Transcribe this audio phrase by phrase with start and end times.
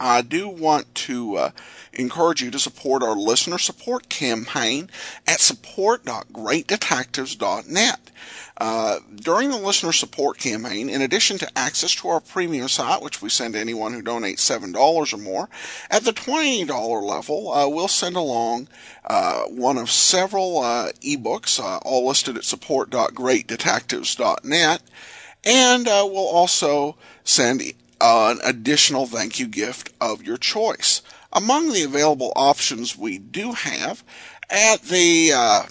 [0.00, 1.50] I do want to uh,
[1.92, 4.88] encourage you to support our listener support campaign
[5.26, 8.00] at support.greatdetectives.net.
[8.56, 13.20] Uh, during the listener support campaign, in addition to access to our premium site, which
[13.22, 15.48] we send to anyone who donates $7 or more,
[15.90, 18.68] at the $20 level, uh, we'll send along
[19.06, 24.82] uh, one of several uh, ebooks, uh, all listed at support.greatdetectives.net,
[25.44, 27.62] and we'll also send
[28.00, 31.02] an additional thank you gift of your choice.
[31.32, 34.02] Among the available options we do have,
[34.50, 35.62] at the uh,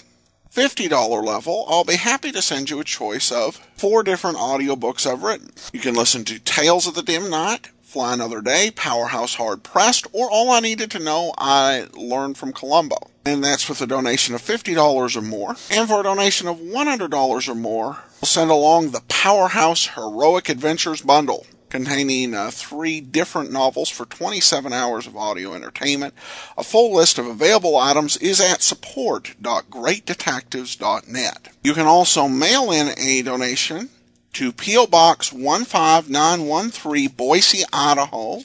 [0.51, 5.23] $50 level, I'll be happy to send you a choice of four different audiobooks I've
[5.23, 5.51] written.
[5.73, 10.07] You can listen to Tales of the Dim Night, Fly Another Day, Powerhouse Hard Pressed,
[10.13, 12.97] or All I Needed to Know I Learned from Columbo.
[13.25, 15.55] And that's with a donation of $50 or more.
[15.71, 21.01] And for a donation of $100 or more, we'll send along the Powerhouse Heroic Adventures
[21.01, 26.13] Bundle containing uh, three different novels for 27 hours of audio entertainment.
[26.57, 31.49] A full list of available items is at support.greatdetectives.net.
[31.63, 33.89] You can also mail in a donation
[34.33, 34.87] to P.O.
[34.87, 38.41] Box 15913, Boise, Idaho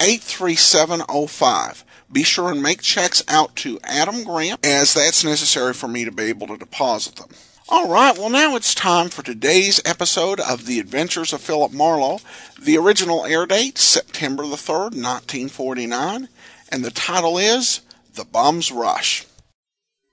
[0.00, 1.84] 83705.
[2.12, 6.12] Be sure and make checks out to Adam Graham, as that's necessary for me to
[6.12, 7.30] be able to deposit them.
[7.68, 12.20] All right, well, now it's time for today's episode of The Adventures of Philip Marlowe.
[12.62, 16.28] The original air date, September the 3rd, 1949,
[16.70, 17.80] and the title is
[18.14, 19.26] The Bum's Rush.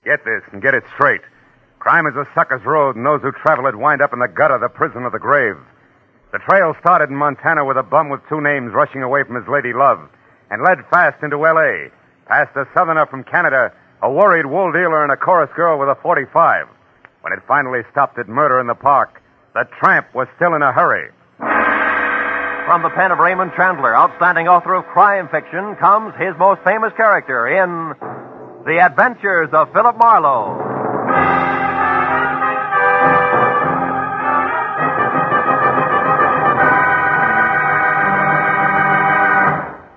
[0.04, 1.20] Get this and get it straight.
[1.78, 4.58] Crime is a sucker's road, and those who travel it wind up in the gutter,
[4.58, 5.54] the prison, or the grave.
[6.32, 9.46] The trail started in Montana with a bum with two names rushing away from his
[9.46, 10.00] lady love,
[10.50, 11.92] and led fast into L.A.,
[12.26, 13.70] past a southerner from Canada,
[14.02, 16.66] a worried wool dealer, and a chorus girl with a 45.
[17.24, 19.22] When it finally stopped at murder in the park,
[19.54, 21.08] the tramp was still in a hurry.
[21.38, 26.92] From the pen of Raymond Chandler, outstanding author of crime fiction, comes his most famous
[26.98, 27.94] character in
[28.66, 30.60] The Adventures of Philip Marlowe.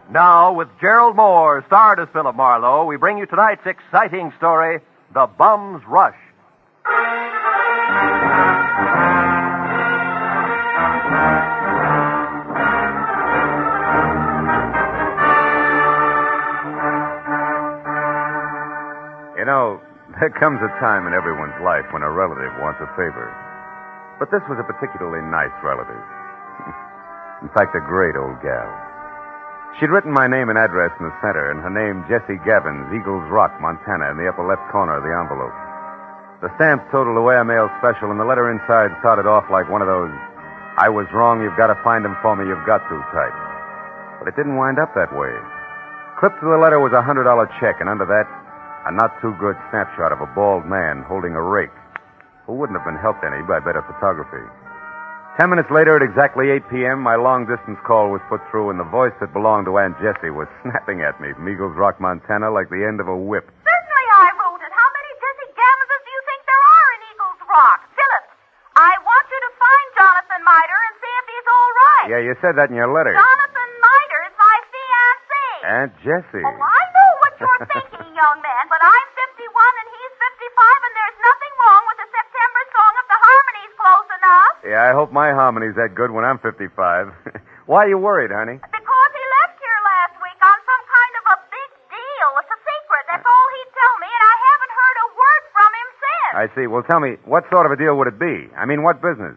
[0.09, 4.79] Now, with Gerald Moore, starred as Philip Marlowe, we bring you tonight's exciting story,
[5.13, 6.15] The Bum's Rush.
[6.87, 6.93] You
[19.43, 19.83] know,
[20.19, 23.27] there comes a time in everyone's life when a relative wants a favor.
[24.15, 25.91] But this was a particularly nice relative.
[27.43, 28.71] in fact, a great old gal.
[29.75, 33.27] She'd written my name and address in the center, and her name Jessie Gavins, Eagles
[33.27, 35.66] Rock, Montana, in the upper left corner of the envelope.
[36.41, 39.81] The stamp totaled away a mail special, and the letter inside started off like one
[39.81, 40.13] of those
[40.77, 43.33] I was wrong, you've got to find him for me, you've got to type.
[44.21, 45.33] But it didn't wind up that way.
[46.21, 47.25] Clipped to the letter was a $100
[47.57, 48.29] check, and under that,
[48.85, 51.73] a not too good snapshot of a bald man holding a rake,
[52.45, 54.45] who wouldn't have been helped any by better photography.
[55.41, 58.77] Ten minutes later, at exactly 8 p.m., my long distance call was put through, and
[58.77, 62.53] the voice that belonged to Aunt Jessie was snapping at me from Eagles Rock, Montana,
[62.53, 63.49] like the end of a whip.
[63.65, 64.73] Certainly I wrote it.
[64.73, 67.79] How many Jessie Gavinses do you think there are in Eagles Rock?
[67.93, 68.33] Phillips,
[68.81, 71.47] I want you to find Jonathan Miter and see if he's
[72.07, 73.12] Yeah, you said that in your letter.
[73.12, 75.44] Jonathan Miter is my fiancé.
[75.68, 76.45] Aunt Jessie.
[76.48, 80.94] Oh, I know what you're thinking, young man, but I'm 51 and he's 55, and
[80.95, 84.54] there's nothing wrong with a September song if the harmony's close enough.
[84.63, 86.71] Yeah, I hope my harmony's that good when I'm 55.
[87.69, 88.56] Why are you worried, honey?
[88.56, 92.30] Because he left here last week on some kind of a big deal.
[92.39, 93.03] It's a secret.
[93.12, 93.36] That's uh.
[93.36, 96.31] all he'd tell me, and I haven't heard a word from him since.
[96.39, 96.65] I see.
[96.71, 98.48] Well, tell me, what sort of a deal would it be?
[98.56, 99.36] I mean, what business?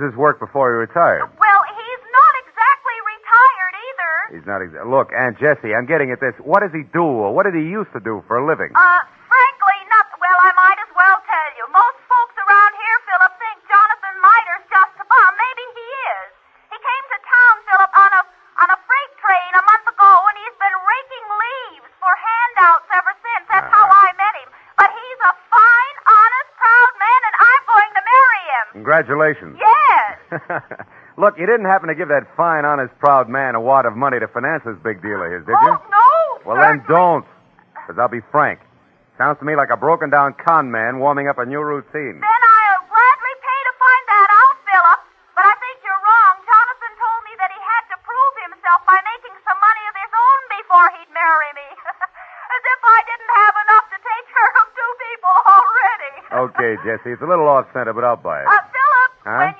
[0.00, 1.28] Was his work before he retired?
[1.36, 4.12] Well, he's not exactly retired either.
[4.40, 6.32] He's not exa- Look, Aunt Jessie, I'm getting at this.
[6.40, 8.72] What does he do, or what did he used to do for a living?
[8.72, 10.08] Uh, frankly, not.
[10.16, 11.64] Well, I might as well tell you.
[11.68, 15.30] Most folks around here, Philip, think Jonathan Miter's just a bum.
[15.36, 15.86] Maybe he
[16.16, 16.28] is.
[16.72, 18.22] He came to town, Philip, on a
[18.60, 23.12] on a freight train a month ago, and he's been raking leaves for handouts ever
[23.24, 23.44] since.
[23.48, 24.48] That's how I met him.
[24.76, 28.64] But he's a fine, honest, proud man, and I'm going to marry him.
[28.84, 29.54] Congratulations.
[29.56, 29.69] Yes.
[31.20, 34.18] Look, you didn't happen to give that fine, honest, proud man a wad of money
[34.20, 35.72] to finance this big deal of his, did you?
[35.74, 36.08] Oh no.
[36.46, 37.26] Well, then don't.
[37.74, 38.60] Because I'll be frank.
[39.18, 42.16] Sounds to me like a broken down con man warming up a new routine.
[42.24, 45.00] Then I'll gladly pay to find that out, Philip.
[45.36, 46.34] But I think you're wrong.
[46.40, 50.12] Jonathan told me that he had to prove himself by making some money of his
[50.16, 51.68] own before he'd marry me.
[52.56, 56.14] As if I didn't have enough to take care of two people already.
[56.48, 58.48] Okay, Jessie, it's a little off center, but I'll buy it.
[58.48, 59.52] Uh, Philip, Huh?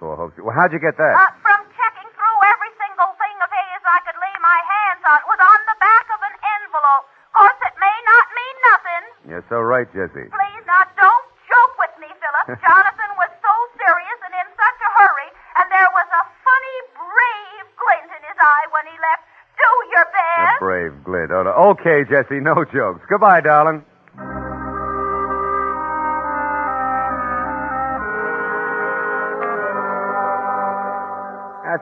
[0.00, 1.14] Well, how'd you get that?
[1.16, 5.16] Uh, from checking through every single thing of his I could lay my hands on.
[5.20, 7.04] It was on the back of an envelope.
[7.04, 9.04] Of course, it may not mean nothing.
[9.34, 10.30] You're so right, Jessie.
[10.30, 12.46] Please, now, don't joke with me, Philip.
[12.66, 15.28] Jonathan was so serious and in such a hurry,
[15.60, 19.22] and there was a funny, brave glint in his eye when he left.
[19.54, 20.58] Do your best.
[20.58, 21.30] A brave glint.
[21.30, 23.06] Okay, Jessie, no jokes.
[23.06, 23.86] Goodbye, darling.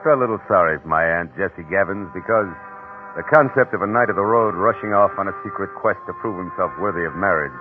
[0.03, 2.51] Felt a little sorry for my Aunt Jessie Gavins because
[3.15, 6.13] the concept of a knight of the road rushing off on a secret quest to
[6.19, 7.55] prove himself worthy of marriage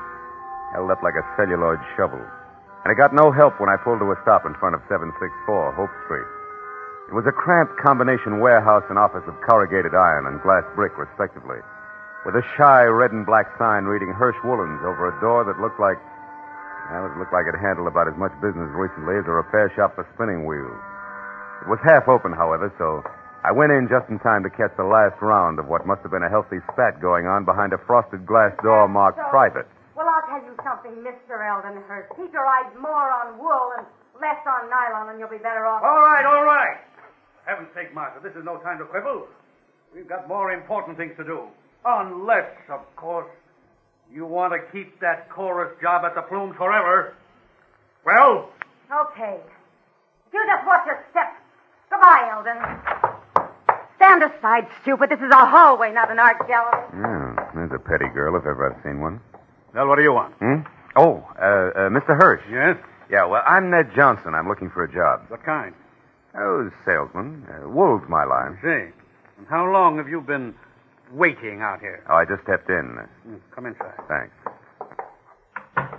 [0.74, 2.18] held up like a celluloid shovel.
[2.82, 5.14] And it got no help when I pulled to a stop in front of 764
[5.78, 6.26] Hope Street.
[7.06, 11.62] It was a cramped combination warehouse and office of corrugated iron and glass brick, respectively,
[12.26, 15.78] with a shy red and black sign reading Hirsch Woolens over a door that looked
[15.78, 16.00] like,
[16.90, 19.94] well, it looked like it handled about as much business recently as a repair shop
[19.94, 20.74] for spinning wheels.
[21.62, 23.02] It was half open, however, so
[23.46, 26.10] I went in just in time to catch the last round of what must have
[26.10, 29.66] been a healthy spat going on behind a frosted glass door marked So- private.
[29.94, 31.38] Well, I'll tell you something, Mr.
[31.38, 32.06] Eldon Hirsch.
[32.16, 33.86] Keep your eyes more on wool and
[34.20, 35.82] less on nylon, and you'll be better off.
[35.84, 36.78] All right, all right.
[37.44, 39.28] For heaven's sake, Martha, this is no time to quibble.
[39.94, 41.46] We've got more important things to do.
[41.84, 43.30] Unless, of course,
[44.10, 47.14] you want to keep that chorus job at the Plumes forever.
[48.04, 48.50] Well,
[48.90, 49.40] Okay.
[50.32, 51.34] You just watch your step.
[51.92, 52.56] Goodbye, Eldon.
[53.96, 55.10] Stand aside, stupid.
[55.10, 56.80] This is a hallway, not an art gallery.
[56.96, 59.20] Yeah, there's a petty girl if ever I've seen one.
[59.74, 60.32] well, what do you want?
[60.40, 60.64] Hmm?
[60.96, 62.16] Oh, uh, uh, Mr.
[62.18, 62.42] Hirsch.
[62.50, 62.76] Yes?
[63.10, 64.34] Yeah, well, I'm Ned Johnson.
[64.34, 65.28] I'm looking for a job.
[65.28, 65.74] What kind?
[66.34, 67.44] Oh, salesman.
[67.46, 68.56] Uh, wool's my line.
[68.62, 68.88] See.
[69.38, 70.54] And how long have you been
[71.12, 72.02] waiting out here?
[72.08, 72.96] Oh, I just stepped in.
[73.24, 74.00] Hmm, Come inside.
[74.08, 74.34] Thanks.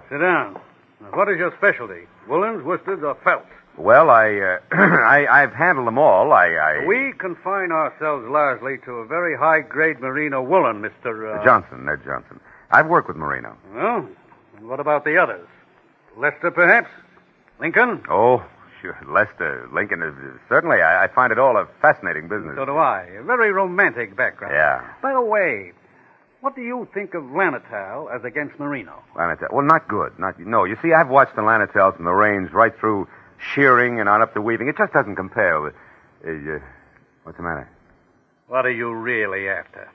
[0.10, 0.60] Sit down.
[1.02, 2.08] Now, what is your specialty?
[2.28, 3.46] Woolens, worsteds, or felts?
[3.78, 6.32] Well, I, uh, I, I've handled them all.
[6.32, 6.86] I, I.
[6.86, 11.40] We confine ourselves largely to a very high grade merino woolen, Mr.
[11.40, 11.44] Uh...
[11.44, 12.40] Johnson, Ned Johnson.
[12.72, 13.56] I've worked with Merino.
[13.74, 14.08] Well,
[14.58, 15.48] and what about the others?
[16.18, 16.90] Leicester, perhaps?
[17.60, 18.04] Lincoln?
[18.10, 18.44] Oh,
[18.82, 18.98] sure.
[19.08, 20.14] Leicester, Lincoln, is,
[20.50, 20.82] certainly.
[20.82, 22.56] I, I find it all a fascinating business.
[22.56, 23.04] So do I.
[23.20, 24.54] A very romantic background.
[24.56, 24.94] Yeah.
[25.02, 25.72] By the way,
[26.42, 29.02] what do you think of Lanital as against Merino?
[29.16, 29.52] Lanital.
[29.52, 30.18] Well, not good.
[30.20, 30.66] Not no.
[30.66, 33.08] You see, I've watched the Lanitals from the range right through
[33.54, 34.68] shearing and on up to weaving.
[34.68, 35.62] It just doesn't compare.
[35.62, 35.76] with-
[36.26, 36.60] Uh, uh,
[37.24, 37.68] what's the matter?
[38.48, 39.90] What are you really after?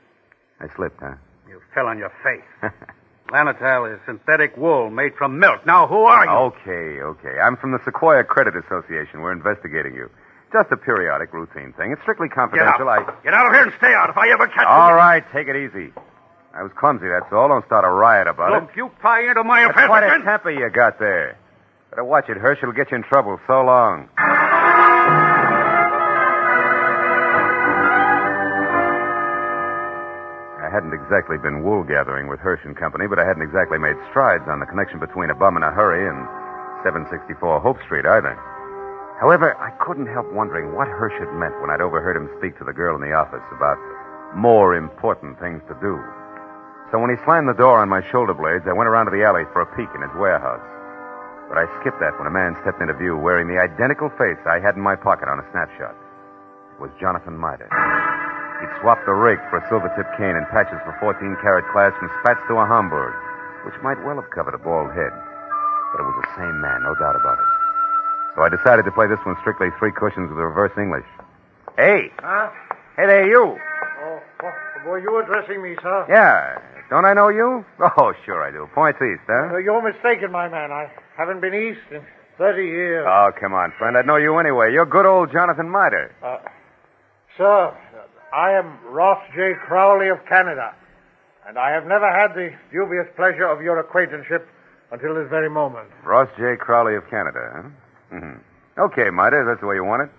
[0.61, 1.15] I slipped, huh?
[1.49, 2.73] You fell on your face.
[3.31, 5.65] Lanital is synthetic wool made from milk.
[5.67, 6.31] Now, who are you?
[6.31, 7.39] okay, okay.
[7.41, 9.21] I'm from the Sequoia Credit Association.
[9.21, 10.11] We're investigating you.
[10.51, 11.93] Just a periodic routine thing.
[11.93, 12.79] It's strictly confidential.
[12.79, 13.09] Get out.
[13.21, 13.23] I.
[13.23, 14.67] Get out of here and stay out if I ever catch you.
[14.67, 15.93] All right, take it easy.
[16.55, 17.49] I was clumsy, that's all.
[17.49, 18.61] Don't start a riot about it.
[18.61, 21.37] Don't you pry into my affairs quite a temper you got there.
[21.99, 22.63] Better watch it, Hirsch.
[22.63, 23.43] It'll get you in trouble.
[23.51, 24.07] So long.
[30.63, 33.99] I hadn't exactly been wool gathering with Hirsch and Company, but I hadn't exactly made
[34.15, 36.23] strides on the connection between a bum in a hurry and
[36.87, 37.35] 764
[37.67, 38.39] Hope Street either.
[39.19, 42.65] However, I couldn't help wondering what Hirsch had meant when I'd overheard him speak to
[42.65, 43.75] the girl in the office about
[44.39, 45.99] more important things to do.
[46.95, 49.27] So when he slammed the door on my shoulder blades, I went around to the
[49.27, 50.78] alley for a peek in his warehouse.
[51.49, 54.61] But I skipped that when a man stepped into view wearing the identical face I
[54.61, 55.97] had in my pocket on a snapshot.
[56.77, 57.67] It was Jonathan Miter.
[58.61, 61.97] He'd swapped the rake for a silver tipped cane and patches for 14 karat class
[61.97, 63.15] from spats to a Homburg,
[63.65, 65.15] which might well have covered a bald head.
[65.95, 67.51] But it was the same man, no doubt about it.
[68.37, 71.07] So I decided to play this one strictly three cushions with reverse English.
[71.81, 72.13] Hey!
[72.21, 72.51] Huh?
[72.97, 73.57] Hey there, you!
[74.05, 74.53] Oh, oh,
[74.87, 76.05] were you addressing me, sir?
[76.11, 76.61] Yeah.
[76.91, 77.65] Don't I know you?
[77.81, 78.69] Oh, sure I do.
[78.75, 79.55] Points east, huh?
[79.55, 80.73] Uh, you're mistaken, my man.
[80.73, 82.01] I haven't been east in
[82.39, 83.07] 30 years.
[83.07, 83.99] Oh, come on, friend.
[83.99, 84.73] I'd know you anyway.
[84.73, 86.15] You're good old Jonathan Miter.
[86.23, 86.39] Uh,
[87.37, 87.77] sir,
[88.33, 89.53] I am Ross J.
[89.67, 90.73] Crowley of Canada,
[91.47, 94.47] and I have never had the dubious pleasure of your acquaintanceship
[94.93, 95.91] until this very moment.
[96.05, 96.57] Ross J.
[96.57, 98.15] Crowley of Canada, huh?
[98.15, 98.81] Mm-hmm.
[98.81, 100.11] Okay, Miter, that's the way you want it.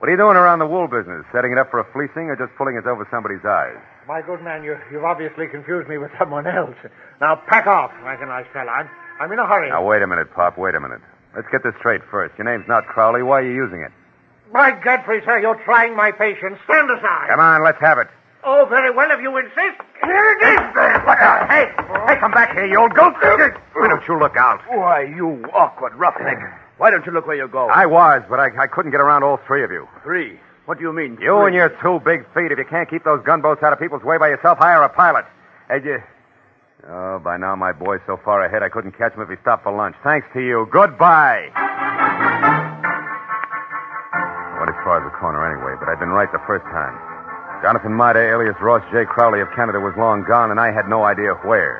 [0.00, 1.22] What are you doing around the wool business?
[1.30, 3.78] Setting it up for a fleecing or just pulling it over somebody's eyes?
[4.08, 6.74] My good man, you, you've obviously confused me with someone else.
[7.20, 8.72] Now, pack off, like a nice fella.
[8.72, 9.70] I'm, I'm in a hurry.
[9.70, 10.58] Now, wait a minute, Pop.
[10.58, 11.00] Wait a minute.
[11.34, 12.36] Let's get this straight first.
[12.38, 13.22] Your name's not Crowley.
[13.22, 13.92] Why are you using it?
[14.52, 16.58] By Godfrey, sir, you're trying my patience.
[16.64, 17.28] Stand aside.
[17.30, 18.08] Come on, let's have it.
[18.44, 19.80] Oh, very well, if you insist.
[20.02, 20.60] Here it is.
[21.48, 21.70] Hey,
[22.08, 23.14] hey, come back here, you old goat.
[23.22, 24.60] Why don't you look out?
[24.68, 26.38] Why, you awkward roughneck.
[26.76, 27.70] Why don't you look where you're going?
[27.72, 29.88] I was, but I, I couldn't get around all three of you.
[30.02, 30.38] Three.
[30.66, 31.16] What do you mean?
[31.20, 31.46] You three?
[31.46, 32.50] and your two big feet.
[32.52, 35.24] If you can't keep those gunboats out of people's way by yourself, hire a pilot.
[35.68, 36.02] Hey, you...
[36.82, 39.62] Oh, by now my boy's so far ahead I couldn't catch him if he stopped
[39.62, 39.94] for lunch.
[40.02, 40.66] Thanks to you.
[40.66, 41.46] Goodbye.
[44.58, 46.98] Went as far as the corner anyway, but I'd been right the first time.
[47.62, 49.06] Jonathan Maida, alias Ross J.
[49.06, 51.78] Crowley of Canada, was long gone, and I had no idea where.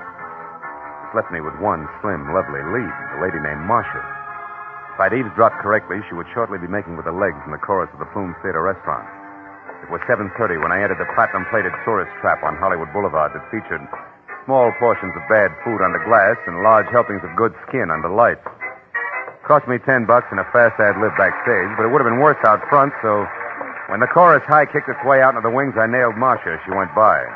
[1.11, 4.03] This left me with one slim, lovely lead, a lady named Marcia.
[4.95, 7.91] If I'd eavesdropped correctly, she would shortly be making with the legs in the chorus
[7.91, 9.11] of the Plume Theater restaurant.
[9.83, 13.83] It was 7.30 when I entered the platinum-plated tourist trap on Hollywood Boulevard that featured
[14.45, 18.45] small portions of bad food under glass and large helpings of good skin under lights.
[19.47, 22.23] Cost me ten bucks and a fast ad lib backstage, but it would have been
[22.23, 23.27] worse out front, so
[23.91, 26.61] when the chorus high kicked its way out into the wings, I nailed Marcia as
[26.65, 27.27] she went by.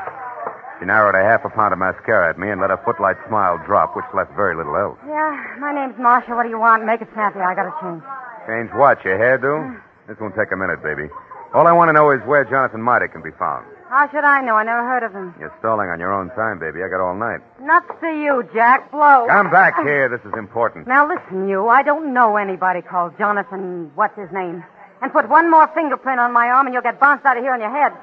[0.78, 3.58] She narrowed a half a pound of mascara at me and let a footlight smile
[3.66, 4.98] drop, which left very little else.
[5.08, 6.36] Yeah, my name's Marcia.
[6.36, 6.84] What do you want?
[6.84, 7.40] Make it snappy.
[7.40, 8.02] I gotta change.
[8.46, 9.02] Change what?
[9.04, 9.80] Your hairdo?
[10.06, 11.08] This won't take a minute, baby.
[11.54, 13.66] All I want to know is where Jonathan Maida can be found.
[13.96, 14.60] How should I know?
[14.60, 15.32] I never heard of him.
[15.40, 16.84] You're stalling on your own time, baby.
[16.84, 17.40] I got all night.
[17.64, 18.92] Nuts to you, Jack.
[18.92, 19.24] Blow.
[19.24, 20.12] Come back here.
[20.12, 20.84] This is important.
[20.86, 21.68] Now listen, you.
[21.72, 23.90] I don't know anybody called Jonathan.
[23.96, 24.60] What's his name?
[25.00, 27.54] And put one more fingerprint on my arm, and you'll get bounced out of here
[27.56, 27.96] on your head.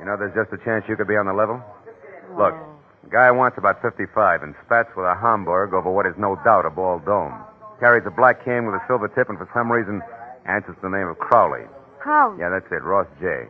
[0.00, 1.62] You know, there's just a chance you could be on the level.
[2.34, 2.58] Look,
[3.06, 6.66] the guy wants about 55 and spats with a Homburg over what is no doubt
[6.66, 7.30] a bald dome.
[7.78, 10.02] Carries a black cane with a silver tip, and for some reason
[10.50, 11.62] answers the name of Crowley.
[12.02, 12.38] Crowley.
[12.42, 13.46] Yeah, that's it, Ross J.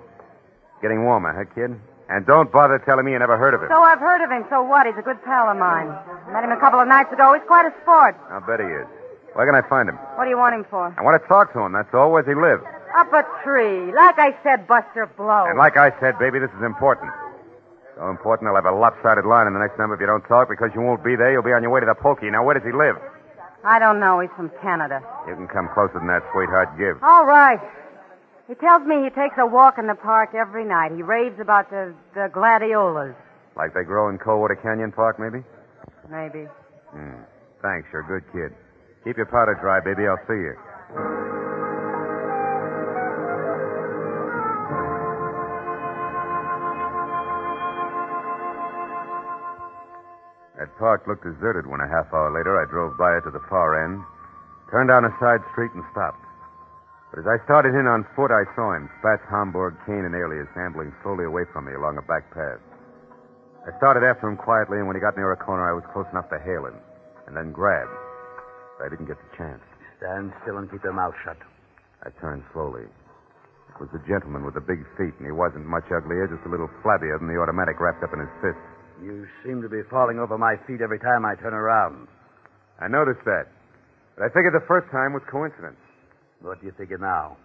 [0.82, 1.72] Getting warmer, huh, kid?
[2.08, 3.68] And don't bother telling me you never heard of him.
[3.68, 4.46] So I've heard of him.
[4.48, 4.86] So what?
[4.86, 5.90] He's a good pal of mine.
[6.30, 7.34] Met him a couple of nights ago.
[7.34, 8.14] He's quite a sport.
[8.30, 8.86] I'll bet he is.
[9.34, 9.96] Where can I find him?
[10.14, 10.94] What do you want him for?
[10.96, 12.12] I want to talk to him, that's all.
[12.12, 12.62] Where's he live?
[12.96, 13.92] Up a tree.
[13.92, 15.44] Like I said, Buster Blow.
[15.50, 17.12] And like I said, baby, this is important.
[17.96, 20.48] So important, I'll have a lopsided line in the next number if you don't talk
[20.48, 21.32] because you won't be there.
[21.32, 22.30] You'll be on your way to the pokey.
[22.30, 22.96] Now, where does he live?
[23.64, 24.20] I don't know.
[24.20, 25.02] He's from Canada.
[25.26, 26.76] You can come closer than that, sweetheart.
[26.78, 27.02] Give.
[27.02, 27.58] All right.
[28.48, 30.92] He tells me he takes a walk in the park every night.
[30.94, 33.14] He raves about the, the gladiolas.
[33.56, 35.42] Like they grow in Coldwater Canyon Park, maybe?
[36.08, 36.46] Maybe.
[36.94, 37.26] Hmm.
[37.60, 38.54] Thanks, you're a good kid.
[39.02, 40.06] Keep your powder dry, baby.
[40.06, 40.54] I'll see you.
[50.58, 53.42] That park looked deserted when a half hour later I drove by it to the
[53.50, 54.02] far end,
[54.70, 56.25] turned down a side street, and stopped.
[57.10, 60.50] But as I started in on foot, I saw him, Spats, Homburg, Cane, and Alias,
[60.58, 62.58] ambling slowly away from me along a back path.
[63.62, 66.06] I started after him quietly, and when he got near a corner, I was close
[66.10, 66.78] enough to hail him,
[67.26, 67.86] and then grab.
[68.78, 69.62] But I didn't get the chance.
[69.98, 71.38] Stand still and keep your mouth shut.
[72.02, 72.84] I turned slowly.
[72.86, 76.50] It was the gentleman with the big feet, and he wasn't much uglier, just a
[76.50, 78.62] little flabbier than the automatic wrapped up in his fist.
[79.02, 82.08] You seem to be falling over my feet every time I turn around.
[82.80, 83.46] I noticed that.
[84.16, 85.80] But I figured the first time was coincidence.
[86.40, 87.36] What do you figure now?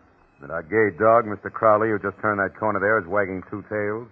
[0.41, 1.51] That our gay dog, Mr.
[1.51, 4.09] Crowley, who just turned that corner there, is wagging two tails.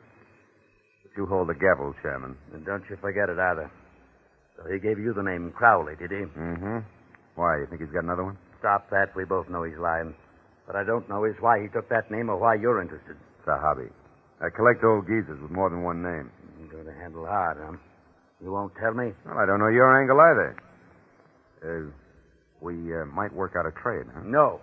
[1.03, 2.37] But you hold the gavel, Chairman.
[2.53, 3.71] And don't you forget it either.
[4.57, 6.23] So he gave you the name Crowley, did he?
[6.27, 6.79] Mm-hmm.
[7.35, 8.37] Why, you think he's got another one?
[8.59, 9.15] Stop that.
[9.15, 10.13] We both know he's lying.
[10.65, 13.17] What I don't know is why he took that name or why you're interested.
[13.39, 13.89] It's a hobby.
[14.39, 16.29] I collect old geezers with more than one name.
[16.59, 17.77] You're going to handle hard, huh?
[18.43, 19.11] You won't tell me?
[19.25, 20.55] Well, I don't know your angle either.
[21.63, 21.91] Uh,
[22.61, 24.21] we uh, might work out a trade, huh?
[24.23, 24.61] No.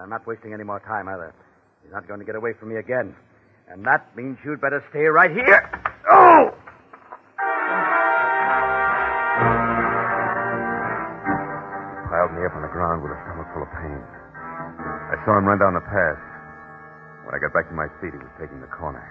[0.00, 1.34] I'm not wasting any more time either.
[1.82, 3.14] He's not going to get away from me again.
[3.68, 5.70] And that means you'd better stay right here.
[6.10, 6.52] Oh!
[11.94, 14.02] He piled me up on the ground with a stomach full of pain.
[15.12, 16.20] I saw him run down the path.
[17.24, 19.02] When I got back to my seat, he was taking the corner.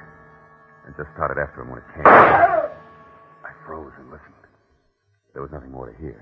[0.85, 2.05] And just started after him when it came.
[2.05, 4.45] I froze and listened.
[5.33, 6.21] There was nothing more to hear.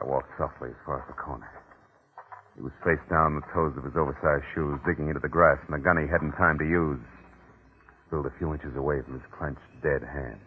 [0.00, 1.50] I walked softly as far as the corner.
[2.54, 5.72] He was face down, the toes of his oversized shoes digging into the grass, and
[5.72, 7.00] the gun he hadn't time to use
[8.06, 10.40] spilled a few inches away from his clenched, dead hand.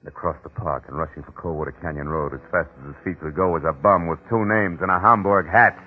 [0.00, 3.20] And across the park and rushing for Coldwater Canyon Road as fast as his feet
[3.20, 5.78] could go was a bum with two names and a Homburg hat.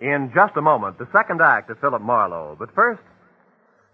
[0.00, 2.56] In just a moment, the second act of Philip Marlowe.
[2.58, 3.02] But first,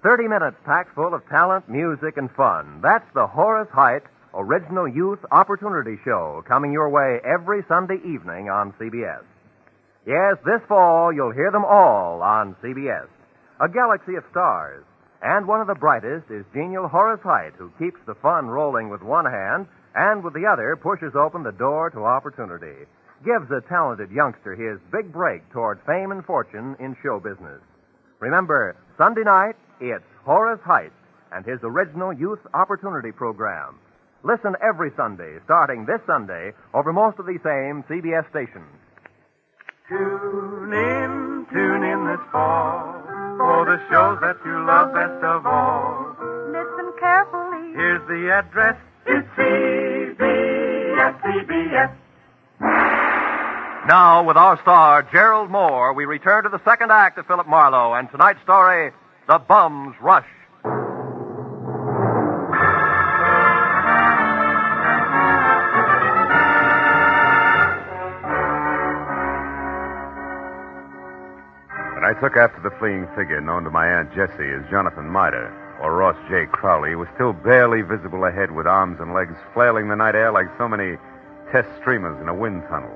[0.05, 2.79] 30 minutes packed full of talent, music, and fun.
[2.83, 4.03] That's the Horace Heidt
[4.35, 9.25] Original Youth Opportunity Show coming your way every Sunday evening on CBS.
[10.07, 13.09] Yes, this fall you'll hear them all on CBS.
[13.65, 14.85] A galaxy of stars.
[15.23, 19.01] And one of the brightest is genial Horace Heidt, who keeps the fun rolling with
[19.01, 22.85] one hand and with the other pushes open the door to opportunity.
[23.25, 27.63] Gives a talented youngster his big break toward fame and fortune in show business.
[28.21, 30.93] Remember, Sunday night, it's Horace Heidt
[31.33, 33.79] and his original Youth Opportunity Program.
[34.23, 38.71] Listen every Sunday, starting this Sunday, over most of the same CBS stations.
[39.89, 43.03] Tune in, tune in this fall
[43.37, 46.17] for the shows that you love best of all.
[46.49, 47.75] Listen carefully.
[47.75, 48.77] Here's the address.
[49.07, 51.93] It's CBS, CBS.
[53.87, 57.93] Now, with our star, Gerald Moore, we return to the second act of Philip Marlowe
[57.93, 58.93] and tonight's story,
[59.27, 60.27] The Bums Rush.
[71.95, 75.49] When I took after the fleeing figure known to my Aunt Jessie as Jonathan Miter,
[75.81, 76.45] or Ross J.
[76.53, 80.49] Crowley, was still barely visible ahead with arms and legs flailing the night air like
[80.59, 80.99] so many
[81.51, 82.93] test streamers in a wind tunnel.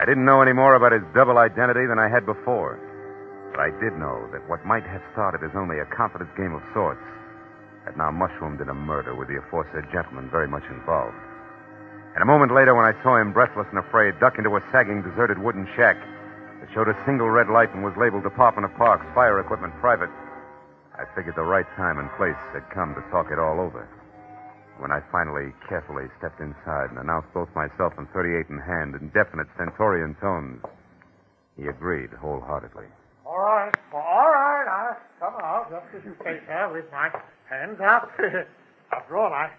[0.00, 2.80] I didn't know any more about his double identity than I had before.
[3.56, 6.60] But I did know that what might have started as only a confidence game of
[6.76, 7.00] sorts
[7.88, 11.16] had now mushroomed in a murder with the aforesaid gentleman very much involved.
[12.12, 15.00] And a moment later, when I saw him breathless and afraid duck into a sagging,
[15.00, 19.08] deserted wooden shack that showed a single red light and was labeled Department of Parks
[19.16, 20.12] Fire Equipment Private,
[20.92, 23.88] I figured the right time and place had come to talk it all over.
[24.76, 29.08] When I finally carefully stepped inside and announced both myself and 38 in hand in
[29.16, 30.60] definite stentorian tones,
[31.56, 32.84] he agreed wholeheartedly.
[33.36, 34.96] All right, all right.
[35.20, 37.10] Come out just as you say, sir, with my
[37.50, 38.08] hands up.
[38.92, 39.50] After all, I,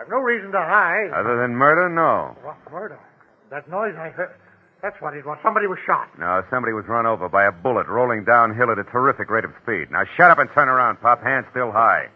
[0.00, 1.10] I've no reason to hide.
[1.12, 2.32] Other than murder, no.
[2.40, 2.98] What murder?
[3.50, 4.32] That noise I heard.
[4.80, 5.36] That's what it was.
[5.42, 6.08] Somebody was shot.
[6.18, 9.52] No, somebody was run over by a bullet rolling downhill at a terrific rate of
[9.62, 9.90] speed.
[9.90, 11.22] Now shut up and turn around, Pop.
[11.22, 12.08] Hands still high.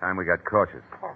[0.00, 0.80] Time we got cautious.
[1.02, 1.12] Oh,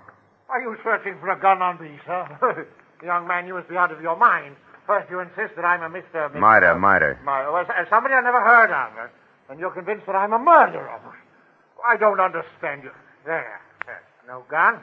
[0.50, 2.66] are you searching for a gun on me, sir?
[3.04, 4.56] Young man, you must be out of your mind.
[4.86, 6.30] First, you insist that I'm a Mr.
[6.30, 6.34] Mr.
[6.40, 7.18] Miter, Miter.
[7.24, 8.98] My, well, s- somebody I never heard of.
[8.98, 9.06] uh,
[9.48, 11.00] And you're convinced that I'm a murderer.
[11.86, 12.90] I don't understand you.
[13.24, 13.60] There.
[14.26, 14.80] No gun?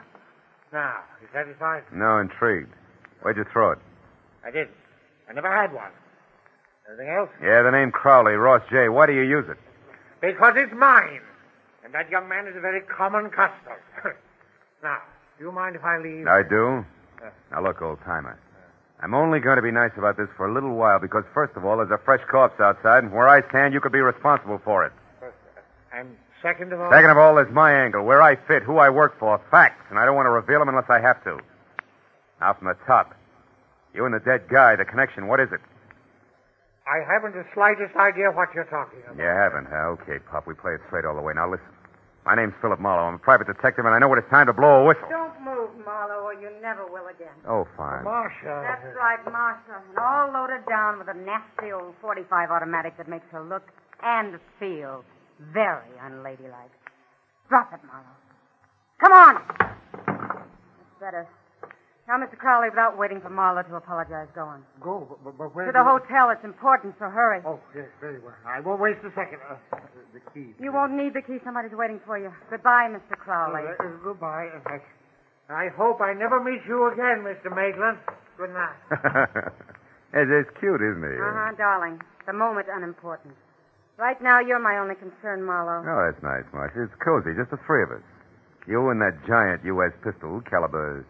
[0.72, 1.82] Now, you satisfied?
[1.92, 2.72] No, intrigued.
[3.22, 3.78] Where'd you throw it?
[4.44, 4.70] I didn't.
[5.28, 5.90] I never had one.
[6.88, 7.30] Anything else?
[7.42, 8.88] Yeah, the name Crowley, Ross J.
[8.88, 9.58] Why do you use it?
[10.20, 11.20] Because it's mine.
[11.84, 13.74] And that young man is a very common custom.
[14.82, 14.98] now,
[15.38, 16.26] do you mind if I leave?
[16.26, 16.84] I do.
[17.50, 18.38] Now look, old timer.
[19.02, 21.64] I'm only going to be nice about this for a little while because, first of
[21.64, 24.86] all, there's a fresh corpse outside, and where I stand, you could be responsible for
[24.86, 24.92] it.
[25.92, 26.90] And second of all.
[26.90, 29.98] Second of all, there's my angle, where I fit, who I work for, facts, and
[29.98, 31.38] I don't want to reveal them unless I have to.
[32.40, 33.14] Now from the top.
[33.92, 35.60] You and the dead guy, the connection, what is it?
[36.86, 39.18] I haven't the slightest idea what you're talking about.
[39.18, 39.98] You haven't, huh?
[39.98, 41.32] Okay, Pop, we play it straight all the way.
[41.34, 41.66] Now listen.
[42.24, 43.08] My name's Philip Marlowe.
[43.08, 45.08] I'm a private detective, and I know when it's time to blow a whistle.
[45.10, 47.34] Don't move, Marlowe, or you never will again.
[47.48, 48.04] Oh, fine.
[48.04, 48.62] Marcia.
[48.62, 49.82] That's right, Martha.
[49.90, 53.64] And all loaded down with a nasty old 45 automatic that makes her look
[54.04, 55.02] and feel
[55.52, 56.70] very unladylike.
[57.48, 58.18] Drop it, Marlowe.
[59.02, 59.34] Come on.
[60.06, 61.26] That's better.
[62.06, 62.38] Now, Mr.
[62.38, 64.62] Crowley, without waiting for Marlowe to apologize, go on.
[64.80, 66.30] Go, but, but, but where To the you- hotel.
[66.30, 67.42] It's important, so hurry.
[67.44, 68.34] Oh, yes, very well.
[68.46, 69.38] I won't waste a second.
[69.42, 69.76] Uh,
[70.12, 70.54] the key.
[70.60, 71.38] You won't need the key.
[71.44, 72.32] Somebody's waiting for you.
[72.50, 73.16] Goodbye, Mr.
[73.16, 73.62] Crowley.
[73.64, 74.48] Uh, uh, goodbye.
[74.66, 74.78] I,
[75.52, 77.54] I hope I never meet you again, Mr.
[77.54, 77.98] Maitland.
[78.36, 78.76] Good night.
[80.16, 81.20] it's, it's cute, isn't it?
[81.20, 82.00] Uh-huh, darling.
[82.26, 83.34] The moment unimportant.
[83.98, 85.84] Right now, you're my only concern, Marlowe.
[85.84, 86.84] Oh, that's nice, Marcia.
[86.88, 88.04] It's cozy, just the three of us.
[88.66, 89.92] You and that giant U.S.
[90.02, 91.04] pistol, caliber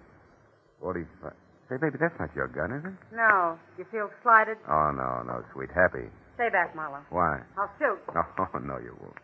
[0.81, 1.33] 45.
[1.68, 2.97] Say, baby, that's not your gun, is it?
[3.14, 3.57] No.
[3.79, 4.59] You feel slighted?
[4.68, 5.71] Oh, no, no, sweet.
[5.73, 6.11] Happy.
[6.35, 7.05] Stay back, Marlowe.
[7.11, 7.40] Why?
[7.59, 7.99] I'll shoot.
[8.14, 9.16] No, no, you won't.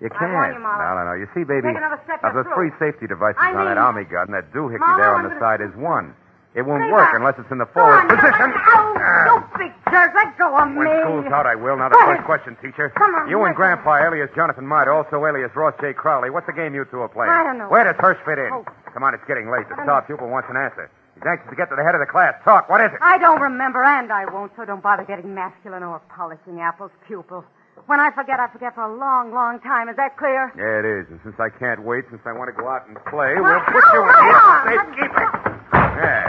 [0.00, 0.52] You can't.
[0.54, 1.14] you, no, no, no.
[1.16, 4.04] You see, baby, Take another step, of the three safety devices I on that army
[4.04, 6.12] gun, that doohickey Marlowe, there on I'm the side is one.
[6.52, 7.20] It won't Stay work back.
[7.20, 8.48] unless it's in the Go on, forward position.
[8.56, 9.24] Ah.
[9.28, 10.12] You big jerk!
[10.16, 10.88] Let go of When me!
[10.88, 11.76] When school's out, I will.
[11.76, 12.92] Now, the Go first question, teacher.
[12.96, 13.52] Come on, You and.
[13.56, 15.92] Grandpa, alias Jonathan Miter, also alias Ross J.
[15.92, 16.28] Crowley.
[16.32, 17.32] What's the game you two are playing?
[17.32, 17.68] I don't know.
[17.68, 18.48] Where does Hirsch fit in?
[18.52, 18.64] Oh.
[18.92, 19.68] Come on, it's getting late.
[19.68, 20.88] The star pupil wants an answer.
[21.16, 22.36] He's anxious to get to the head of the class.
[22.44, 22.68] Talk.
[22.68, 23.00] What is it?
[23.00, 27.44] I don't remember, and I won't, so don't bother getting masculine or polishing apples, pupil.
[27.86, 29.88] When I forget, I forget for a long, long time.
[29.88, 30.52] Is that clear?
[30.56, 31.06] Yeah, it is.
[31.10, 33.84] And since I can't wait, since I want to go out and play, Well, put
[33.94, 34.60] you in hold here on.
[34.60, 35.30] for safekeeping.
[35.72, 36.26] Yeah.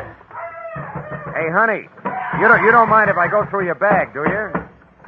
[1.36, 1.84] Hey, honey,
[2.41, 4.43] you don't you don't mind if I go through your bag, do you?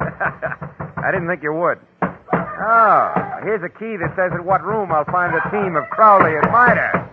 [0.00, 1.78] I didn't think you would.
[2.02, 6.36] Oh, Here's a key that says in what room I'll find the team of Crowley
[6.36, 7.09] and Miner.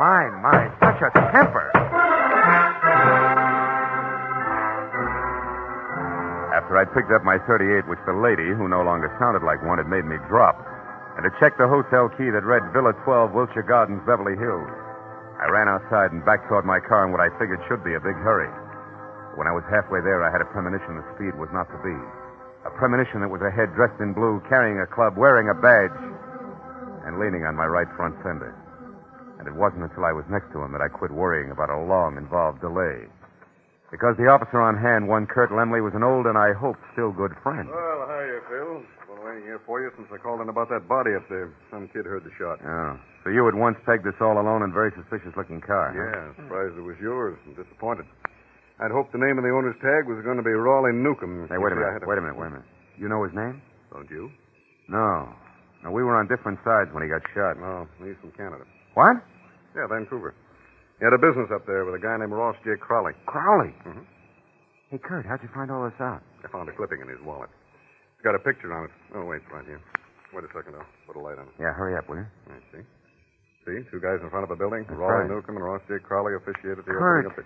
[0.00, 0.72] My, my.
[0.80, 1.68] Such a temper.
[6.56, 9.76] After I'd picked up my 38, which the lady, who no longer sounded like one,
[9.76, 10.56] had made me drop,
[11.20, 14.72] and had checked the hotel key that read Villa 12, Wilshire Gardens, Beverly Hills,
[15.36, 18.00] I ran outside and back toward my car in what I figured should be a
[18.00, 18.48] big hurry.
[19.36, 21.96] When I was halfway there, I had a premonition the speed was not to be.
[22.64, 25.92] A premonition that was a head dressed in blue, carrying a club, wearing a badge,
[27.04, 28.56] and leaning on my right front fender.
[29.40, 31.80] And it wasn't until I was next to him that I quit worrying about a
[31.80, 33.08] long, involved delay.
[33.88, 37.10] Because the officer on hand, one Kurt Lemley, was an old and I hope still
[37.10, 37.66] good friend.
[37.66, 38.84] Well, hiya, Phil.
[39.10, 41.50] Been waiting here for you since I called in about that body up there.
[41.72, 42.60] Some kid heard the shot.
[42.62, 43.00] Oh.
[43.24, 45.90] So you had once pegged this all alone and very suspicious looking car.
[45.90, 45.98] huh?
[45.98, 47.34] Yeah, surprised it was yours.
[47.48, 48.06] I'm disappointed.
[48.78, 51.48] I'd hoped the name of the owner's tag was going to be Raleigh Newcomb.
[51.50, 52.06] Hey, wait a You minute.
[52.06, 52.36] Wait a minute.
[52.38, 52.68] Wait a minute.
[52.96, 53.60] You know his name?
[53.92, 54.30] Don't you?
[54.88, 55.32] No.
[55.82, 57.56] No, we were on different sides when he got shot.
[57.58, 58.64] No, he's from Canada.
[58.94, 59.16] What?
[59.76, 60.34] Yeah, Vancouver.
[60.98, 62.76] He had a business up there with a guy named Ross J.
[62.76, 63.12] Crowley.
[63.26, 63.72] Crowley.
[63.86, 64.04] Mhm.
[64.90, 66.20] Hey, Kurt, how'd you find all this out?
[66.44, 67.48] I found a clipping in his wallet.
[68.16, 68.90] It's got a picture on it.
[69.14, 69.80] Oh, wait, it's right here.
[70.34, 71.54] Wait a second, I'll put a light on it.
[71.58, 72.26] Yeah, hurry up, will you?
[72.50, 72.82] I see.
[73.64, 74.84] See, two guys in front of a building.
[74.88, 75.30] That's Raleigh right.
[75.30, 75.98] Newcomb and Ross J.
[76.00, 77.26] Crowley officiated the Kurt.
[77.26, 77.36] opening of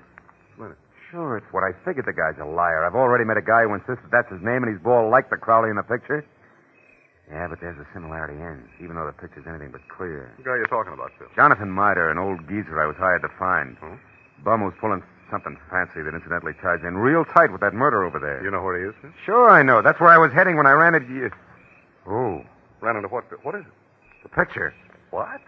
[0.56, 0.62] the...
[0.62, 0.78] Minute.
[1.10, 2.84] Sure, it's what I figured the guy's a liar.
[2.84, 5.36] I've already met a guy who insisted that's his name and he's bald like the
[5.36, 6.24] Crowley in the picture.
[7.30, 10.30] Yeah, but there's a similarity ends, even though the picture's anything but clear.
[10.36, 11.28] The guy you're talking about, Phil?
[11.34, 13.76] Jonathan Miter, an old geezer I was hired to find.
[13.80, 13.96] Hmm?
[14.44, 18.20] Bum who's pulling something fancy that incidentally ties in real tight with that murder over
[18.20, 18.44] there.
[18.44, 19.10] You know where he is, Phil?
[19.24, 19.80] Sure, I know.
[19.80, 21.30] That's where I was heading when I ran into you.
[22.06, 22.44] Oh,
[22.82, 23.24] Ran into what?
[23.42, 23.72] What is it?
[24.22, 24.74] the picture.
[25.10, 25.40] What?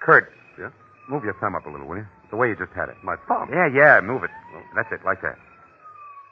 [0.00, 0.30] Kurt.
[0.58, 0.70] Yeah?
[1.08, 2.06] Move your thumb up a little, will you?
[2.30, 2.94] The way you just had it.
[3.02, 3.48] My thumb.
[3.52, 4.30] Yeah, yeah, move it.
[4.76, 5.36] That's it, like that.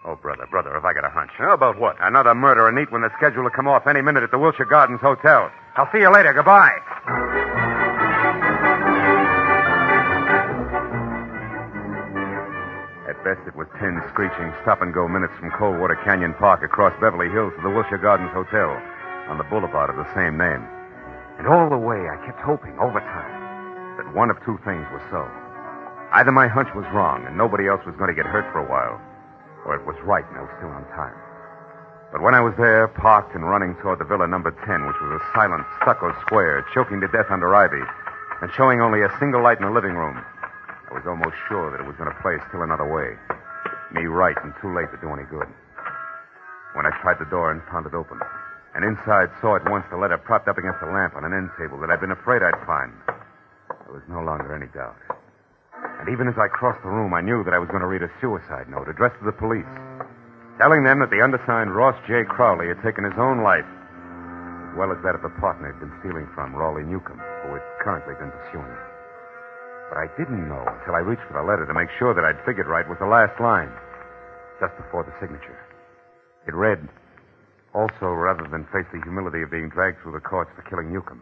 [0.04, 1.30] Oh, brother, brother, have I got a hunch?
[1.38, 1.96] About what?
[2.00, 5.00] Another murderer neat when the schedule will come off any minute at the Wilshire Gardens
[5.00, 5.50] Hotel.
[5.76, 6.32] I'll see you later.
[6.32, 6.78] Goodbye.
[13.08, 16.94] At best, it was ten screeching stop and go minutes from Coldwater Canyon Park across
[17.00, 18.70] Beverly Hills to the Wilshire Gardens Hotel
[19.28, 20.64] on the boulevard of the same name.
[21.36, 23.36] And all the way, I kept hoping, over time,
[23.98, 25.28] that one of two things was so.
[26.16, 28.68] Either my hunch was wrong and nobody else was going to get hurt for a
[28.68, 28.96] while,
[29.64, 31.16] or it was right and I was still on time.
[32.10, 35.22] But when I was there, parked and running toward the villa number 10, which was
[35.22, 37.82] a silent stucco square, choking to death under ivy,
[38.42, 40.18] and showing only a single light in the living room,
[40.90, 43.14] I was almost sure that it was going to play still another way.
[43.94, 45.46] Me right and too late to do any good.
[46.74, 48.18] When I tried the door and found it open,
[48.74, 51.50] and inside saw at once the letter propped up against a lamp on an end
[51.58, 54.98] table that I'd been afraid I'd find, there was no longer any doubt.
[56.00, 58.00] And even as I crossed the room, I knew that I was going to read
[58.00, 59.68] a suicide note addressed to the police,
[60.56, 62.24] telling them that the undersigned Ross J.
[62.24, 65.92] Crowley had taken his own life, as well as that of the partner he'd been
[66.00, 68.86] stealing from, Raleigh Newcomb, who had currently been pursuing him.
[69.92, 72.40] But I didn't know until I reached for the letter to make sure that I'd
[72.48, 73.68] figured right was the last line,
[74.56, 75.60] just before the signature.
[76.48, 76.80] It read,
[77.76, 81.20] also, rather than face the humility of being dragged through the courts for killing Newcomb,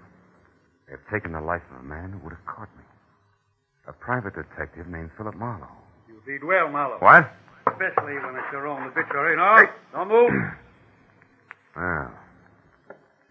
[0.87, 2.87] they have taken the life of a man who would have caught me.
[3.89, 5.67] A private detective named Philip Marlowe.
[6.09, 6.99] You did well, Marlowe.
[6.99, 7.33] What?
[7.67, 9.37] Especially when it's your own obituary.
[9.37, 10.31] No, don't move.
[11.77, 12.11] Well,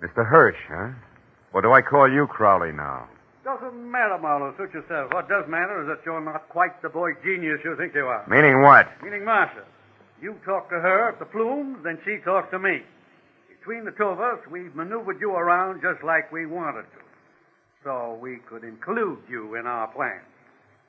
[0.01, 0.25] Mr.
[0.25, 0.93] Hirsch, huh?
[1.51, 3.09] Or do I call you Crowley now?
[3.43, 4.53] Doesn't matter, Marlowe.
[4.57, 5.11] Suit yourself.
[5.13, 8.23] What does matter is that you're not quite the boy genius you think you are.
[8.29, 8.87] Meaning what?
[9.03, 9.65] Meaning Marcia.
[10.21, 12.83] You talk to her at the Plumes, then she talks to me.
[13.59, 17.03] Between the two of us, we've maneuvered you around just like we wanted to.
[17.83, 20.21] So we could include you in our plan.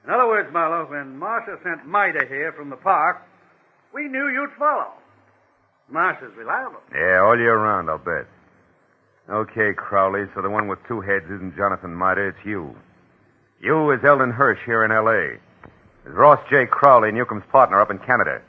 [0.08, 3.20] In other words, Marlowe, when Marcia sent Mida here from the park,
[3.92, 4.88] we knew you'd follow.
[5.90, 6.80] Marcia's reliable.
[6.94, 8.26] Yeah, all year round, I'll bet.
[9.28, 12.74] Okay, Crowley, so the one with two heads isn't Jonathan Miter, it's you.
[13.60, 15.34] You is Eldon Hirsch here in L.A.
[16.08, 16.64] Is Ross J.
[16.64, 18.40] Crowley, Newcomb's partner up in Canada.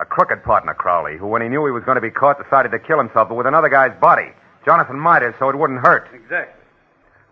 [0.00, 2.72] A crooked partner, Crowley, who, when he knew he was going to be caught, decided
[2.72, 4.32] to kill himself, but with another guy's body.
[4.66, 6.10] Jonathan Miter, so it wouldn't hurt.
[6.12, 6.59] Exactly.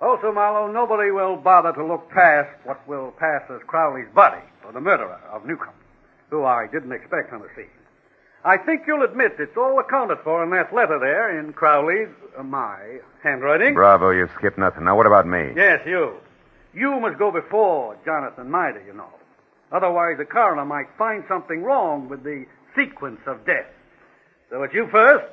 [0.01, 4.73] Also, Marlowe, nobody will bother to look past what will pass as Crowley's body or
[4.73, 5.75] the murderer of Newcomb,
[6.31, 7.71] who I didn't expect on the scene.
[8.45, 12.09] I think you'll admit it's all accounted for in that letter there in Crowley's,
[12.39, 13.75] uh, my handwriting.
[13.75, 14.85] Bravo, you skipped nothing.
[14.85, 15.53] Now, what about me?
[15.57, 16.15] Yes, you.
[16.73, 19.13] You must go before Jonathan Mida, you know.
[19.73, 23.67] Otherwise, the coroner might find something wrong with the sequence of death.
[24.51, 25.27] So it's you first,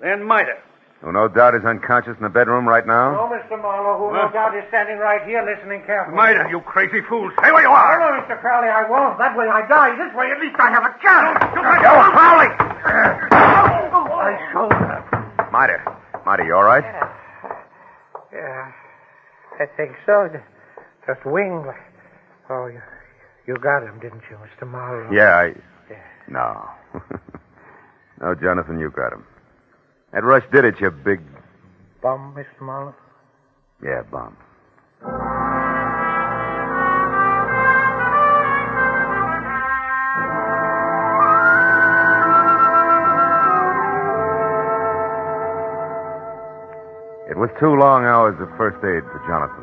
[0.00, 0.56] then Mida.
[1.00, 3.16] Who no doubt is unconscious in the bedroom right now?
[3.16, 3.56] Oh, Mr.
[3.56, 6.12] Marlowe, who no doubt is standing right here listening carefully.
[6.12, 7.32] Mida, you crazy fool.
[7.40, 7.96] Stay where you are.
[7.96, 8.36] No, no, Mr.
[8.40, 9.16] Crowley, I won't.
[9.16, 9.96] That way I die.
[9.96, 11.40] This way, at least I have a chance.
[11.56, 12.52] Yo, Crowley!
[14.12, 15.48] My shoulder.
[15.50, 15.80] Miter.
[16.26, 16.84] Miter, you all right?
[16.84, 17.08] Yeah,
[18.32, 18.72] yeah.
[19.58, 20.28] I think so.
[21.06, 21.64] Just winged.
[22.50, 22.80] Oh, you,
[23.46, 24.68] you got him, didn't you, Mr.
[24.68, 25.10] Marlowe?
[25.10, 25.54] Yeah, I.
[26.28, 26.68] No.
[28.20, 29.24] no, Jonathan, you got him.
[30.12, 31.20] That rush did it, you big.
[32.02, 32.62] Bum, Mr.
[32.62, 32.94] Marlowe?
[33.82, 34.36] Yeah, bum.
[47.30, 49.62] It was two long hours of first aid for Jonathan.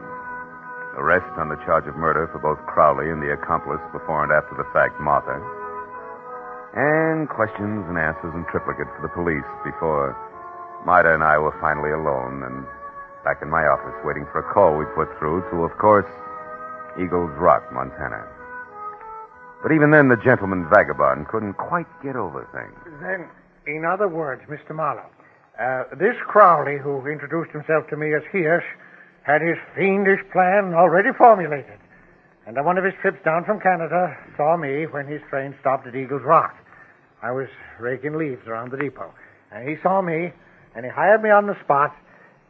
[0.95, 4.55] Arrest on the charge of murder for both Crowley and the accomplice before and after
[4.55, 5.35] the fact, Martha.
[6.73, 10.15] And questions and answers in triplicate for the police before
[10.87, 12.63] Maida and I were finally alone and
[13.27, 16.07] back in my office waiting for a call we put through to, of course,
[16.95, 18.23] Eagles Rock, Montana.
[19.61, 22.79] But even then, the gentleman vagabond couldn't quite get over things.
[23.03, 23.27] Then,
[23.67, 24.71] in other words, Mr.
[24.71, 25.11] Marlowe,
[25.59, 28.63] uh, this Crowley, who introduced himself to me as Hirsch,
[29.23, 31.83] had his fiendish plan already formulated.
[32.47, 35.85] And on one of his trips down from Canada, saw me when his train stopped
[35.85, 36.55] at Eagles Rock.
[37.21, 39.11] I was raking leaves around the depot.
[39.51, 40.31] And he saw me,
[40.77, 41.91] and he hired me on the spot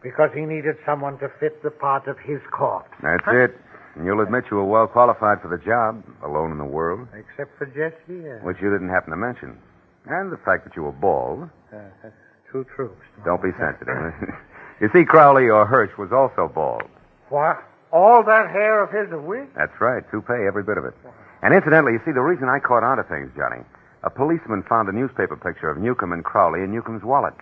[0.03, 2.91] because he needed someone to fit the part of his corpse.
[3.01, 3.55] That's it.
[3.95, 7.57] And you'll admit you were well qualified for the job, alone in the world, Except
[7.57, 9.57] for Jessie, uh, which you didn't happen to mention.
[10.05, 11.49] And the fact that you were bald.
[11.73, 12.13] uh, that's
[12.51, 13.25] too true, Mr.
[13.25, 13.95] Don't be sensitive.
[14.81, 16.83] you see, Crowley or Hirsch was also bald.
[17.29, 17.63] What?
[17.91, 19.55] All that hair of his a week?
[19.55, 20.93] That's right, toupee, every bit of it.
[21.41, 23.63] And incidentally, you see, the reason I caught on to things, Johnny,
[24.03, 27.33] a policeman found a newspaper picture of Newcomb and Crowley in Newcomb's wallet.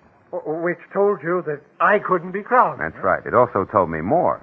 [0.45, 2.77] Which told you that I couldn't be Crowley.
[2.79, 3.25] That's right.
[3.25, 4.41] It also told me more.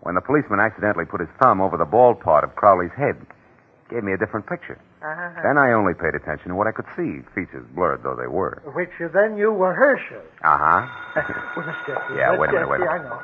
[0.00, 3.16] When the policeman accidentally put his thumb over the bald part of Crowley's head,
[3.88, 4.78] gave me a different picture.
[5.02, 5.42] Uh-huh.
[5.42, 8.62] Then I only paid attention to what I could see, features blurred though they were.
[8.74, 10.22] Which you then you were Herschel.
[10.42, 10.80] Uh huh.
[11.56, 12.90] Well, Miss Jessie, Yeah, Miss wait a minute, wait a minute.
[12.90, 13.18] I know.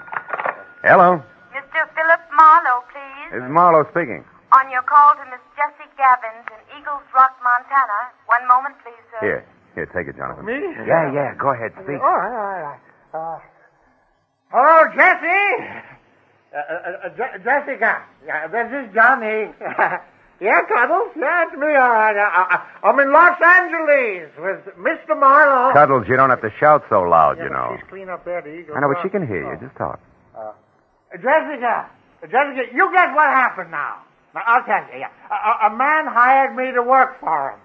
[0.82, 1.10] Hello,
[1.54, 1.80] Mr.
[1.94, 3.30] Philip Marlowe, please.
[3.32, 4.24] this is Marlowe speaking.
[4.52, 8.10] On your call to Miss Jessie Gavins in Eagles Rock, Montana.
[8.26, 9.20] One moment, please, sir.
[9.20, 9.42] Here,
[9.78, 10.44] here, take it, Jonathan.
[10.44, 10.58] Me?
[10.86, 11.34] Yeah, yeah.
[11.38, 12.02] Go ahead, speak.
[12.02, 12.80] All right, all right.
[13.14, 13.38] Uh,
[14.50, 15.54] hello, Jessie.
[16.50, 18.02] Uh, uh, uh, Je- Jessica.
[18.26, 19.54] Yeah, this is Johnny.
[20.40, 21.14] yeah, Cuddles.
[21.16, 22.16] Yeah, it's me, all right.
[22.16, 25.14] Uh, uh, I'm in Los Angeles with Mr.
[25.18, 25.72] Marlowe.
[25.72, 27.76] Cuddles, you don't have to shout so loud, Yeah, you know.
[27.78, 28.76] She's clean up there, the Eagle.
[28.76, 29.58] I know, but she can hear you.
[29.60, 30.00] Just talk.
[31.12, 31.88] Jessica,
[32.22, 34.02] Jessica, you guess what happened now?
[34.34, 35.00] Now, I'll tell you.
[35.00, 35.08] Yeah.
[35.30, 37.60] A, a- a man hired me to work for him.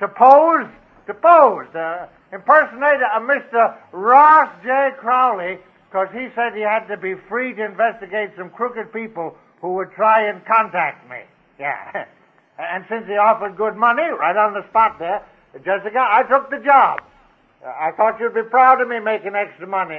[0.00, 0.66] To pose,
[1.08, 3.74] to pose, uh, impersonate a Mr.
[3.92, 4.90] Ross J.
[5.00, 5.58] Crowley,
[5.90, 9.90] because he said he had to be free to investigate some crooked people who would
[9.92, 11.20] try and contact me.
[11.58, 12.04] Yeah.
[12.58, 15.24] and since he offered good money right on the spot there,
[15.64, 17.00] Jessica, I took the job.
[17.64, 19.98] Uh, I thought you'd be proud of me making extra money.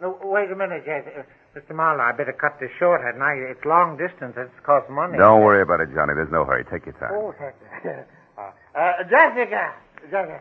[0.00, 1.24] No, wait a minute, Jessica.
[1.54, 1.76] Mr.
[1.76, 3.02] Marlowe, I better cut this short.
[3.06, 4.34] At night, it's long distance.
[4.36, 5.18] It's cost money.
[5.18, 6.14] Don't worry about it, Johnny.
[6.14, 6.64] There's no hurry.
[6.64, 7.12] Take your time.
[7.12, 8.02] Oh, thank you.
[8.38, 9.74] uh, uh, Jessica,
[10.10, 10.40] Jessica.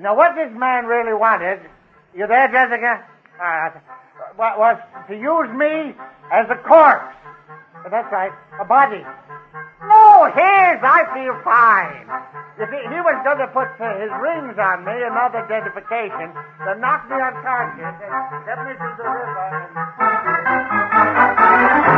[0.00, 1.60] Now, what this man really wanted,
[2.14, 3.04] you there, Jessica?
[3.40, 3.70] Uh,
[4.38, 5.94] was to use me
[6.32, 7.14] as a corpse.
[7.90, 9.04] That's right, a body.
[9.90, 12.08] Oh, his, I feel fine.
[12.56, 16.32] He was going to put his rings on me, another identification,
[16.64, 19.68] to knock me unconscious and get me to the river.
[21.84, 21.93] And...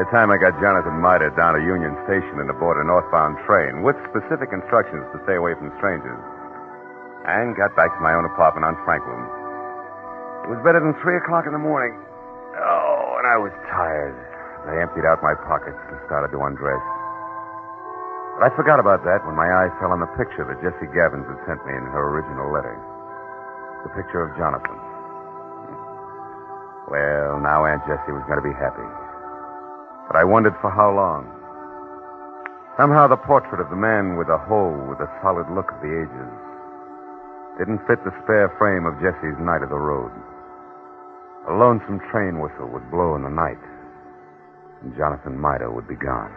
[0.00, 3.84] the time I got Jonathan Miter down to Union Station and aboard a northbound train
[3.84, 6.16] with specific instructions to stay away from strangers,
[7.28, 9.20] and got back to my own apartment on Franklin,
[10.48, 11.92] it was better than three o'clock in the morning.
[12.56, 14.16] Oh, and I was tired.
[14.72, 16.80] I emptied out my pockets and started to undress.
[18.40, 21.28] But I forgot about that when my eye fell on the picture that Jessie Gavins
[21.28, 22.72] had sent me in her original letter.
[23.84, 24.80] The picture of Jonathan.
[26.88, 28.88] Well, now Aunt Jessie was going to be happy.
[30.10, 31.22] But I wondered for how long.
[32.74, 36.02] Somehow the portrait of the man with the hoe with the solid look of the
[36.02, 36.32] ages
[37.58, 40.10] didn't fit the spare frame of Jessie's knight of the road.
[41.46, 43.62] A lonesome train whistle would blow in the night,
[44.82, 46.32] and Jonathan Miter would be gone.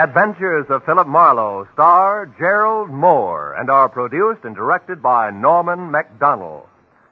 [0.00, 5.92] The Adventures of Philip Marlowe star Gerald Mohr and are produced and directed by Norman
[5.92, 6.64] Macdonnell.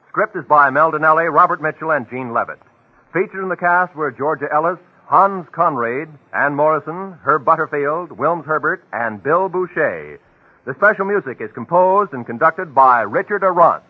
[0.07, 2.57] Script is by Mel Dinelli, Robert Mitchell, and Gene Levitt.
[3.13, 8.83] Featured in the cast were Georgia Ellis, Hans Conried, Ann Morrison, Herb Butterfield, Wilms Herbert,
[8.91, 10.19] and Bill Boucher.
[10.65, 13.83] The special music is composed and conducted by Richard Aurandt.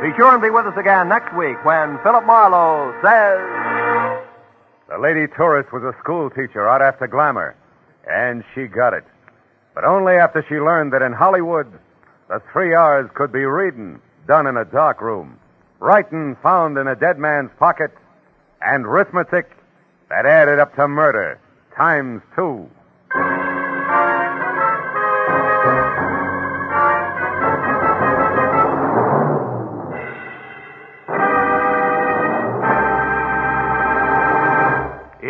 [0.00, 3.73] Be sure and be with us again next week when Philip Marlowe says.
[4.94, 7.56] The lady tourist was a school teacher out after glamour,
[8.08, 9.02] and she got it.
[9.74, 11.66] But only after she learned that in Hollywood,
[12.28, 15.40] the three R's could be reading, done in a dark room,
[15.80, 17.90] writing found in a dead man's pocket,
[18.62, 19.50] and arithmetic
[20.10, 21.40] that added up to murder
[21.76, 22.70] times two.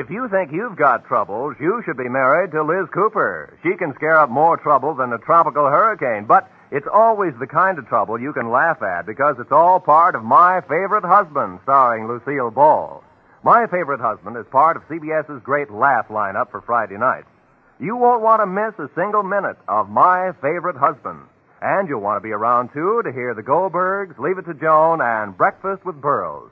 [0.04, 3.56] If you think you've got troubles, you should be married to Liz Cooper.
[3.62, 7.78] She can scare up more trouble than a tropical hurricane, but it's always the kind
[7.78, 12.06] of trouble you can laugh at because it's all part of My Favorite Husband, starring
[12.06, 13.02] Lucille Ball.
[13.42, 17.32] My Favorite Husband is part of CBS's great laugh lineup for Friday nights.
[17.80, 21.20] You won't want to miss a single minute of My Favorite Husband.
[21.62, 25.00] And you'll want to be around, too, to hear the Goldbergs, Leave It to Joan,
[25.00, 26.50] and Breakfast with Burrows.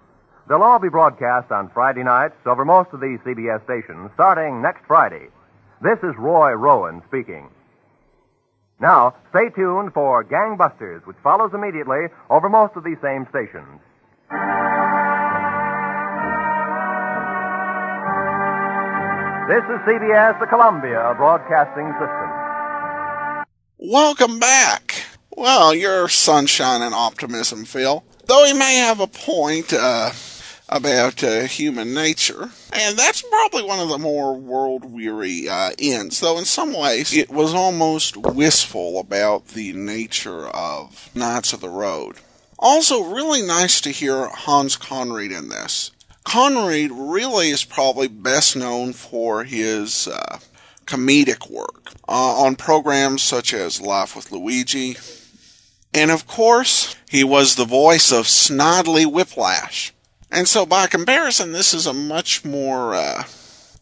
[0.49, 4.85] They'll all be broadcast on Friday nights over most of these CBS stations starting next
[4.87, 5.29] Friday.
[5.81, 7.49] This is Roy Rowan speaking.
[8.81, 13.79] Now, stay tuned for Gangbusters, which follows immediately over most of these same stations.
[19.49, 22.31] This is CBS, the Columbia Broadcasting System.
[23.79, 25.05] Welcome back.
[25.37, 28.03] Well, your sunshine and optimism, Phil.
[28.27, 30.11] Though he may have a point uh,
[30.73, 36.21] about uh, human nature, and that's probably one of the more world weary uh, ends,
[36.21, 41.69] though in some ways it was almost wistful about the nature of Knights of the
[41.69, 42.17] Road.
[42.59, 45.91] Also, really nice to hear Hans Conried in this.
[46.25, 50.39] Conried really is probably best known for his uh,
[50.87, 54.97] comedic work uh, on programs such as Life with Luigi.
[55.93, 59.93] And of course, he was the voice of Snidely Whiplash.
[60.33, 63.25] And so by comparison, this is a much more uh,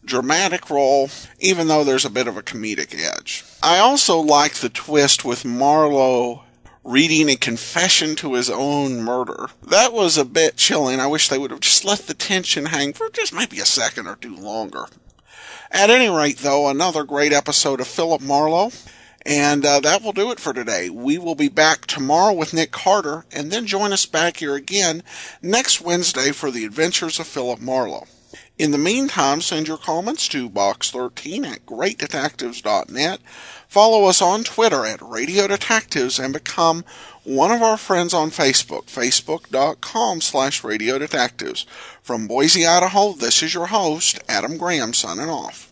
[0.03, 1.09] dramatic role,
[1.39, 3.45] even though there's a bit of a comedic edge.
[3.63, 6.43] I also like the twist with Marlowe
[6.83, 9.47] reading a confession to his own murder.
[9.65, 10.99] That was a bit chilling.
[10.99, 14.07] I wish they would have just let the tension hang for just maybe a second
[14.07, 14.87] or two longer.
[15.71, 18.71] At any rate, though, another great episode of Philip Marlowe.
[19.25, 20.89] And uh, that will do it for today.
[20.89, 25.03] We will be back tomorrow with Nick Carter, and then join us back here again
[25.41, 28.07] next Wednesday for the adventures of Philip Marlowe.
[28.57, 33.19] In the meantime, send your comments to box13 at greatdetectives.net.
[33.67, 36.83] Follow us on Twitter at Radio Detectives and become
[37.23, 41.65] one of our friends on Facebook, facebook.com slash Radio Detectives.
[42.01, 45.70] From Boise, Idaho, this is your host, Adam Graham, signing off.